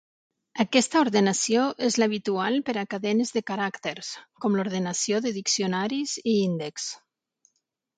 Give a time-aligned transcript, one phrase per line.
[0.61, 4.13] Aquesta ordenació és l'habitual per a cadenes de caràcters,
[4.47, 7.51] com l'ordenació de diccionaris i índexs.